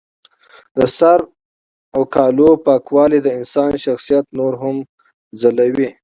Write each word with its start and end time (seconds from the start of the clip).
د 0.77 0.79
سر 0.97 1.19
او 1.95 2.01
کالو 2.15 2.49
پاکوالی 2.65 3.19
د 3.23 3.27
انسان 3.39 3.71
شخصیت 3.85 4.25
نور 4.39 4.53
هم 4.63 4.77
ځلوي. 5.41 5.89